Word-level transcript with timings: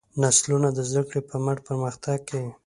نسلونه 0.21 0.67
د 0.73 0.79
زدهکړې 0.89 1.21
په 1.29 1.35
مټ 1.43 1.57
پرمختګ 1.67 2.17
کوي. 2.29 2.51